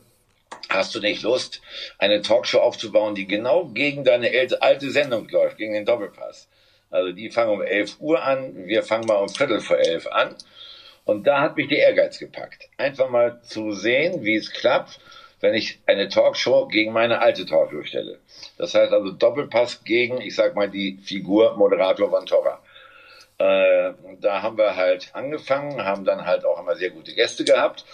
[0.69, 1.61] hast du nicht Lust,
[1.99, 6.49] eine Talkshow aufzubauen, die genau gegen deine alte Sendung läuft, gegen den Doppelpass?
[6.91, 10.37] Also die fangen um 11 Uhr an, wir fangen mal um Viertel vor elf an.
[11.05, 12.69] Und da hat mich der Ehrgeiz gepackt.
[12.77, 15.01] Einfach mal zu sehen, wie es klappt
[15.43, 18.21] wenn ich eine Talkshow gegen meine alte Talkshow stelle.
[18.57, 22.63] Das heißt also Doppelpass gegen, ich sag mal, die Figur Moderator Van Torra.
[23.39, 27.85] Äh, da haben wir halt angefangen, haben dann halt auch immer sehr gute Gäste gehabt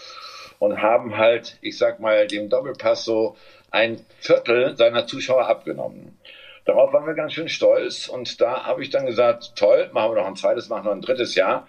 [0.58, 3.36] und haben halt, ich sag mal, dem Doppelpass so
[3.70, 6.18] ein Viertel seiner Zuschauer abgenommen.
[6.66, 10.20] Darauf waren wir ganz schön stolz und da habe ich dann gesagt, toll, machen wir
[10.20, 11.66] noch ein zweites, machen wir noch ein drittes Jahr.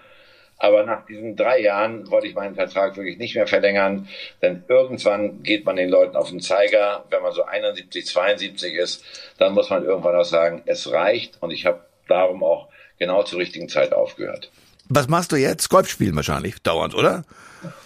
[0.60, 4.10] Aber nach diesen drei Jahren wollte ich meinen Vertrag wirklich nicht mehr verlängern,
[4.42, 7.06] denn irgendwann geht man den Leuten auf den Zeiger.
[7.10, 9.04] Wenn man so 71, 72 ist,
[9.38, 11.42] dann muss man irgendwann auch sagen, es reicht.
[11.42, 12.68] Und ich habe darum auch
[12.98, 14.52] genau zur richtigen Zeit aufgehört.
[14.90, 15.70] Was machst du jetzt?
[15.70, 17.24] Golf spielen wahrscheinlich, dauernd, oder?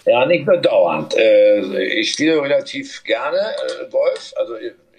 [0.06, 1.16] Ja, nicht nur dauernd.
[1.16, 4.32] Äh, ich spiele relativ gerne äh, Golf.
[4.36, 4.54] Also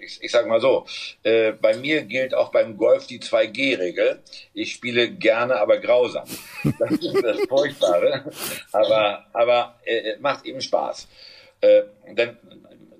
[0.06, 0.86] ich, ich sage mal so,
[1.22, 4.20] äh, bei mir gilt auch beim Golf die 2G-Regel.
[4.54, 6.24] Ich spiele gerne, aber grausam.
[6.78, 8.24] Das ist das Furchtbare.
[8.72, 11.08] Aber, aber äh, macht eben Spaß.
[11.60, 12.36] Äh, denn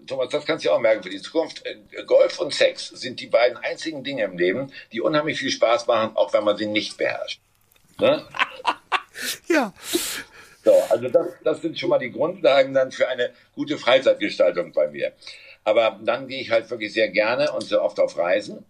[0.07, 1.65] Thomas, das kannst du auch merken für die Zukunft.
[1.67, 5.87] Äh, Golf und Sex sind die beiden einzigen Dinge im Leben, die unheimlich viel Spaß
[5.87, 7.41] machen, auch wenn man sie nicht beherrscht.
[7.99, 8.25] Ne?
[9.49, 9.73] ja.
[10.65, 14.89] So, also das, das sind schon mal die Grundlagen dann für eine gute Freizeitgestaltung bei
[14.89, 15.13] mir.
[15.67, 18.65] Aber dann gehe ich halt wirklich sehr gerne und sehr oft auf Reisen.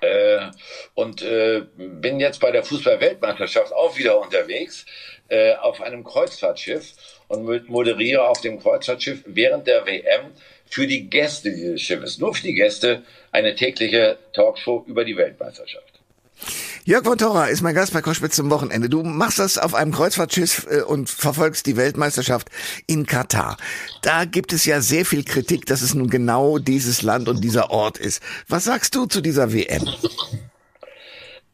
[0.00, 0.50] Äh,
[0.94, 4.86] und äh, bin jetzt bei der Fußball-Weltmeisterschaft auch wieder unterwegs
[5.28, 6.92] äh, auf einem Kreuzfahrtschiff
[7.26, 10.30] und moderiere auf dem Kreuzfahrtschiff während der WM
[10.66, 16.00] für die Gäste dieses Schiffes, nur für die Gäste, eine tägliche Talkshow über die Weltmeisterschaft.
[16.86, 18.90] Jörg von Torra ist mein Gast bei Koschwitz zum Wochenende.
[18.90, 22.50] Du machst das auf einem Kreuzfahrtschiff äh, und verfolgst die Weltmeisterschaft
[22.86, 23.56] in Katar.
[24.02, 27.70] Da gibt es ja sehr viel Kritik, dass es nun genau dieses Land und dieser
[27.70, 28.22] Ort ist.
[28.48, 29.88] Was sagst du zu dieser WM?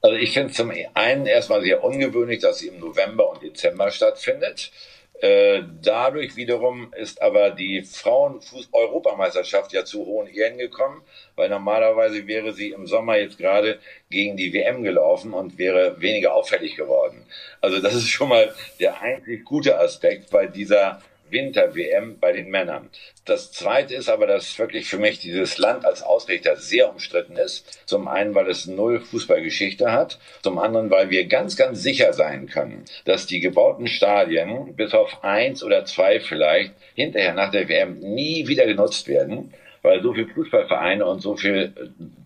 [0.03, 3.93] Also ich finde es zum einen erstmal sehr ungewöhnlich, dass sie im November und Dezember
[3.93, 4.73] stattfindet.
[5.21, 11.03] Äh, dadurch wiederum ist aber die Frauenfuß-Europameisterschaft ja zu hohen Ehren gekommen,
[11.37, 16.35] weil normalerweise wäre sie im Sommer jetzt gerade gegen die WM gelaufen und wäre weniger
[16.35, 17.27] auffällig geworden.
[17.61, 22.91] Also das ist schon mal der einzig gute Aspekt bei dieser Winter-WM bei den Männern.
[23.25, 27.87] Das Zweite ist aber, dass wirklich für mich dieses Land als Ausrichter sehr umstritten ist.
[27.87, 30.19] Zum einen, weil es null Fußballgeschichte hat.
[30.43, 35.23] Zum anderen, weil wir ganz, ganz sicher sein können, dass die gebauten Stadien bis auf
[35.25, 40.29] eins oder zwei vielleicht hinterher nach der WM nie wieder genutzt werden weil so viel
[40.29, 41.73] Fußballvereine und so viel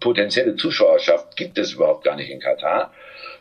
[0.00, 2.92] potenzielle Zuschauerschaft gibt es überhaupt gar nicht in Katar.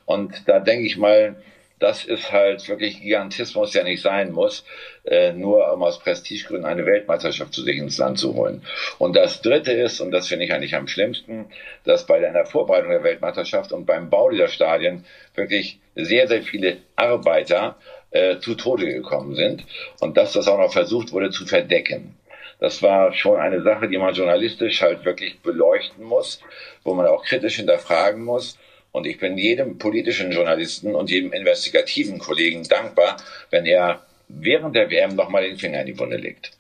[0.06, 1.36] Und da denke ich mal,
[1.80, 4.64] das ist halt wirklich Gigantismus, der nicht sein muss,
[5.04, 8.64] äh, nur um aus Prestigegründen eine Weltmeisterschaft zu sich ins Land zu holen.
[9.00, 11.48] Und das Dritte ist, und das finde ich eigentlich am schlimmsten,
[11.84, 15.06] dass bei der Vorbereitung der Weltmeisterschaft und beim Bau dieser Stadien
[15.36, 17.78] wirklich sehr, sehr viele Arbeiter
[18.12, 19.66] äh, zu Tode gekommen sind
[20.00, 22.16] und dass das auch noch versucht wurde zu verdecken.
[22.60, 26.40] Das war schon eine Sache, die man journalistisch halt wirklich beleuchten muss,
[26.86, 28.58] wo man auch kritisch hinterfragen muss.
[28.94, 33.18] Und ich bin jedem politischen Journalisten und jedem investigativen Kollegen dankbar,
[33.50, 36.52] wenn er während der WM nochmal den Finger in die Wunde legt.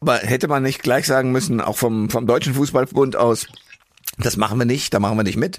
[0.00, 3.48] Aber hätte man nicht gleich sagen müssen, auch vom, vom Deutschen Fußballbund aus,
[4.16, 5.58] das machen wir nicht, da machen wir nicht mit?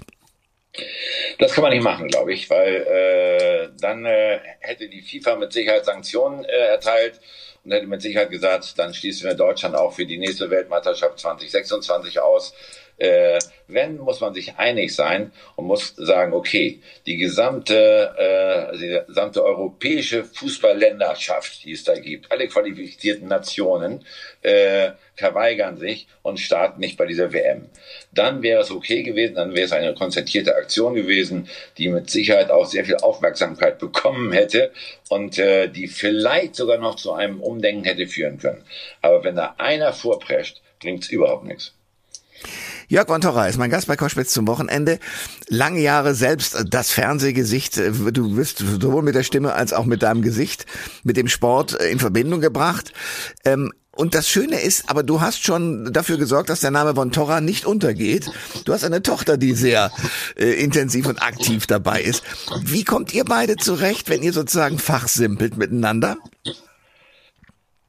[1.38, 5.52] Das kann man nicht machen, glaube ich, weil äh, dann äh, hätte die FIFA mit
[5.52, 7.20] Sicherheit Sanktionen äh, erteilt
[7.64, 12.18] und hätte mit Sicherheit gesagt, dann schließen wir Deutschland auch für die nächste Weltmeisterschaft 2026
[12.20, 12.54] aus
[12.98, 19.00] äh, wenn, muss man sich einig sein und muss sagen, okay, die gesamte, äh, die
[19.06, 24.04] gesamte europäische Fußballländerschaft, die es da gibt, alle qualifizierten Nationen,
[24.42, 27.68] äh, verweigern sich und starten nicht bei dieser WM.
[28.12, 32.50] Dann wäre es okay gewesen, dann wäre es eine konzertierte Aktion gewesen, die mit Sicherheit
[32.50, 34.72] auch sehr viel Aufmerksamkeit bekommen hätte
[35.08, 38.64] und äh, die vielleicht sogar noch zu einem Umdenken hätte führen können.
[39.02, 41.77] Aber wenn da einer vorprescht, bringt's überhaupt nichts.
[42.90, 44.98] Jörg von Torra ist mein Gast bei Koschwitz zum Wochenende.
[45.48, 47.76] Lange Jahre selbst das Fernsehgesicht.
[47.76, 50.64] Du wirst sowohl mit der Stimme als auch mit deinem Gesicht,
[51.04, 52.94] mit dem Sport in Verbindung gebracht.
[53.44, 57.12] Ähm, und das Schöne ist, aber du hast schon dafür gesorgt, dass der Name von
[57.12, 58.30] Torra nicht untergeht.
[58.64, 59.90] Du hast eine Tochter, die sehr
[60.36, 62.22] äh, intensiv und aktiv dabei ist.
[62.62, 66.16] Wie kommt ihr beide zurecht, wenn ihr sozusagen fachsimpelt miteinander?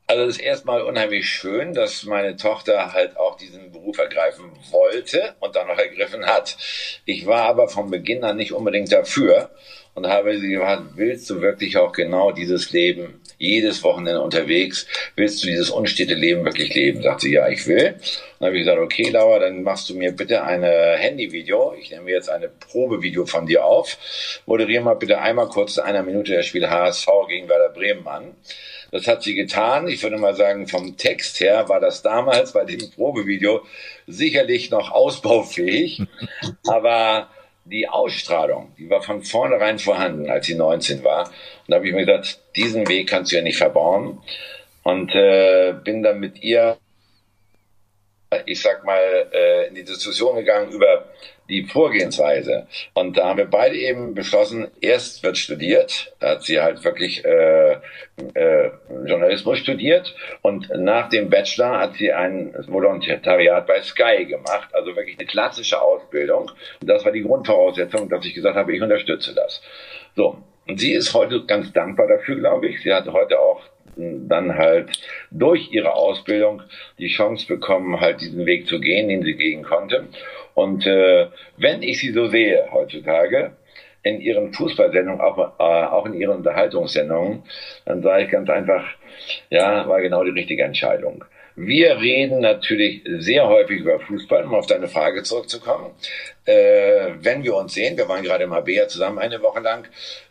[0.10, 5.36] Also es ist erstmal unheimlich schön, dass meine Tochter halt auch diesen Beruf ergreifen wollte
[5.39, 6.58] und dann noch ergriffen hat.
[7.06, 9.52] Ich war aber von Beginn an nicht unbedingt dafür
[9.93, 14.86] und habe sie gefragt, willst du wirklich auch genau dieses Leben jedes Wochenende unterwegs?
[15.15, 17.02] Willst du dieses unstete Leben wirklich leben?
[17.02, 17.95] Sagt sie, ja, ich will.
[18.38, 21.73] Dann habe ich gesagt, okay, Laura, dann machst du mir bitte ein Handyvideo.
[21.80, 23.97] Ich nehme jetzt eine Probevideo von dir auf.
[24.45, 28.36] Moderiere mal bitte einmal kurz in einer Minute das Spiel HSV gegen Werder Bremen an.
[28.91, 29.88] Das hat sie getan.
[29.88, 33.62] Ich würde mal sagen, vom Text her war das damals bei dem Probevideo
[34.08, 36.02] sicherlich noch ausbaufähig.
[36.67, 37.30] Aber
[37.69, 41.27] die Ausstrahlung, die war von vornherein vorhanden, als sie 19 war.
[41.27, 41.34] Und
[41.67, 44.19] da habe ich mir gesagt, diesen Weg kannst du ja nicht verbauen.
[44.84, 46.77] Und äh, bin dann mit ihr,
[48.46, 51.06] ich sag mal, äh, in die Diskussion gegangen über
[51.50, 52.68] die Vorgehensweise.
[52.94, 57.26] Und da haben wir beide eben beschlossen, erst wird studiert, da hat sie halt wirklich
[57.26, 57.78] äh,
[58.36, 58.70] äh,
[59.06, 60.13] Journalismus studiert
[60.44, 65.82] und nach dem Bachelor hat sie ein Volontariat bei Sky gemacht, also wirklich eine klassische
[65.82, 66.52] Ausbildung.
[66.82, 69.63] Und das war die Grundvoraussetzung, dass ich gesagt habe, ich unterstütze das.
[70.15, 70.38] So,
[70.68, 72.84] und sie ist heute ganz dankbar dafür, glaube ich.
[72.84, 73.62] Sie hat heute auch
[74.28, 76.62] dann halt durch ihre Ausbildung
[76.98, 80.08] die Chance bekommen, halt diesen Weg zu gehen, den sie gehen konnte.
[80.54, 83.52] Und äh, wenn ich sie so sehe heutzutage,
[84.04, 87.44] in ihren Fußballsendungen, auch, äh, auch in ihren Unterhaltungssendungen,
[87.86, 88.86] dann sage ich ganz einfach,
[89.50, 91.26] ja, war genau die richtige Entscheidung.
[91.56, 95.92] Wir reden natürlich sehr häufig über Fußball, um auf deine Frage zurückzukommen.
[96.50, 99.88] Äh, wenn wir uns sehen, wir waren gerade im Mabea zusammen eine Woche lang,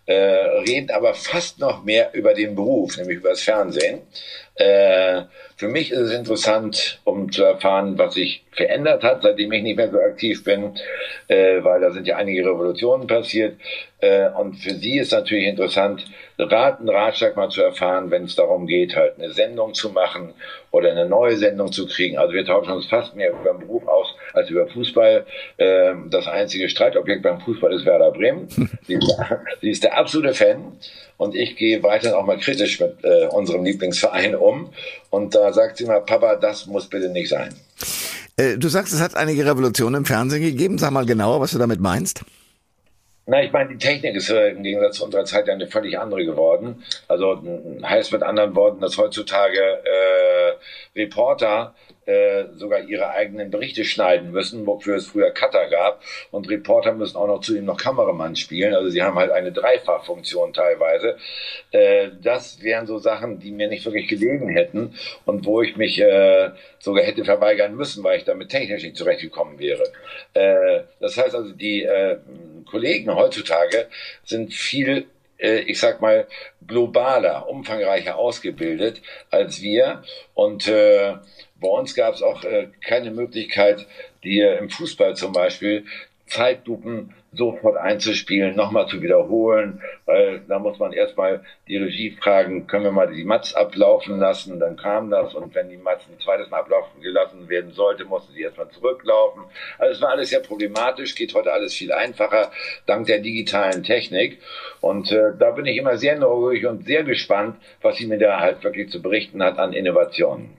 [0.07, 4.03] äh, reden aber fast noch mehr über den Beruf, nämlich über das Fernsehen.
[4.57, 5.23] Äh,
[5.57, 9.77] für mich ist es interessant, um zu erfahren, was sich verändert hat, seitdem ich nicht
[9.77, 10.75] mehr so aktiv bin,
[11.29, 13.55] äh, weil da sind ja einige Revolutionen passiert.
[14.01, 16.05] Äh, und für Sie ist natürlich interessant,
[16.39, 20.35] Rat und Ratschlag mal zu erfahren, wenn es darum geht, halt eine Sendung zu machen
[20.73, 22.19] oder eine neue Sendung zu kriegen.
[22.19, 25.27] Also wir tauschen uns fast mehr über den Beruf aus als über Fußball.
[25.57, 28.49] Äh, das einzige Streitobjekt beim Fußball ist Werder Bremen.
[28.87, 30.73] Sie ist, der, sie ist der absolute Fan
[31.17, 34.71] und ich gehe weiterhin auch mal kritisch mit äh, unserem Lieblingsverein um.
[35.11, 37.55] Und da sagt sie mal, Papa, das muss bitte nicht sein.
[38.37, 40.79] Äh, du sagst, es hat einige Revolutionen im Fernsehen gegeben.
[40.79, 42.23] Sag mal genauer, was du damit meinst.
[43.31, 45.99] Na, ich meine, die Technik ist äh, im Gegensatz zu unserer Zeit ja eine völlig
[45.99, 46.83] andere geworden.
[47.09, 47.43] Also
[47.83, 51.75] heißt mit anderen Worten, dass heutzutage äh, Reporter
[52.09, 56.03] äh, sogar ihre eigenen Berichte schneiden müssen, wofür es früher Cutter gab.
[56.31, 58.75] Und Reporter müssen auch noch zu ihm noch Kameramann spielen.
[58.75, 61.19] Also sie haben halt eine Dreifachfunktion teilweise.
[61.71, 64.95] Äh, das wären so Sachen, die mir nicht wirklich gelegen hätten
[65.27, 69.59] und wo ich mich äh, sogar hätte verweigern müssen, weil ich damit technisch nicht zurechtgekommen
[69.59, 69.85] wäre.
[70.33, 72.17] Äh, das heißt also, die äh,
[72.71, 73.87] Kollegen heutzutage
[74.25, 76.27] sind viel äh, ich sag mal,
[76.67, 80.03] globaler, umfangreicher ausgebildet als wir.
[80.35, 81.15] Und äh,
[81.61, 83.87] bei uns gab es auch äh, keine Möglichkeit,
[84.25, 85.85] die im Fußball zum Beispiel
[86.27, 92.85] Zeitlupen sofort einzuspielen, nochmal zu wiederholen, weil da muss man erstmal die Regie fragen, können
[92.85, 96.49] wir mal die Matz ablaufen lassen, dann kam das und wenn die Matz ein zweites
[96.51, 99.43] Mal ablaufen gelassen werden sollte, musste sie erstmal zurücklaufen.
[99.79, 102.51] Also es war alles sehr problematisch, geht heute alles viel einfacher,
[102.87, 104.39] dank der digitalen Technik
[104.81, 108.41] und äh, da bin ich immer sehr neugierig und sehr gespannt, was sie mir da
[108.41, 110.58] halt wirklich zu berichten hat an Innovationen.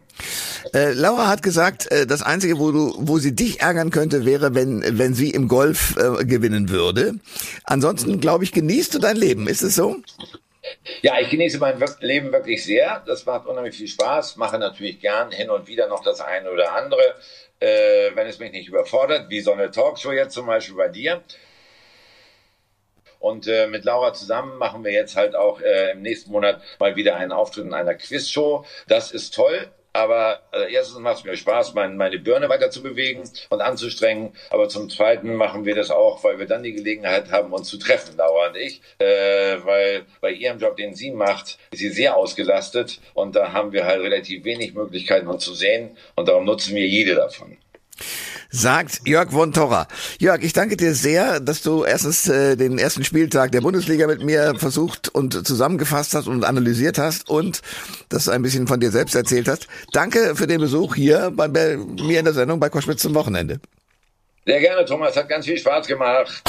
[0.74, 4.56] Äh, Laura hat gesagt, äh, das Einzige, wo du, wo sie dich ärgern könnte, wäre,
[4.56, 7.16] wenn, wenn sie im Golf äh, gewinnen würde.
[7.64, 9.48] Ansonsten, glaube ich, genießt du dein Leben.
[9.48, 9.98] Ist es so?
[11.02, 13.02] Ja, ich genieße mein Leben wirklich sehr.
[13.06, 14.36] Das macht unheimlich viel Spaß.
[14.38, 17.02] Mache natürlich gern hin und wieder noch das eine oder andere,
[17.60, 21.24] äh, wenn es mich nicht überfordert, wie so eine Talkshow jetzt zum Beispiel bei dir.
[23.20, 26.96] Und äh, mit Laura zusammen machen wir jetzt halt auch äh, im nächsten Monat mal
[26.96, 28.66] wieder einen Auftritt in einer Quizshow.
[28.88, 29.70] Das ist toll.
[29.94, 34.34] Aber äh, erstens macht es mir Spaß, mein, meine Birne weiter zu bewegen und anzustrengen.
[34.50, 37.78] Aber zum Zweiten machen wir das auch, weil wir dann die Gelegenheit haben, uns zu
[37.78, 38.82] treffen, Laura und ich.
[39.00, 43.00] Äh, weil bei ihrem Job, den sie macht, ist sie sehr ausgelastet.
[43.14, 45.98] Und da haben wir halt relativ wenig Möglichkeiten, uns zu sehen.
[46.16, 47.58] Und darum nutzen wir jede davon
[48.50, 49.88] sagt Jörg von Torra.
[50.20, 54.24] Jörg, ich danke dir sehr, dass du erstens äh, den ersten Spieltag der Bundesliga mit
[54.24, 57.62] mir versucht und zusammengefasst hast und analysiert hast und
[58.10, 59.68] dass du ein bisschen von dir selbst erzählt hast.
[59.94, 63.60] Danke für den Besuch hier bei, bei mir in der Sendung bei Koschwitz zum Wochenende.
[64.46, 65.16] Sehr gerne, Thomas.
[65.16, 66.42] Hat ganz viel Spaß gemacht.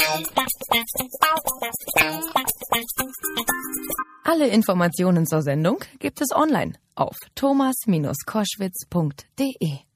[4.23, 9.90] Alle Informationen zur Sendung gibt es online auf thomas-koschwitz.de.